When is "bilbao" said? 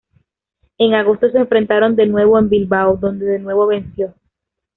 2.49-2.97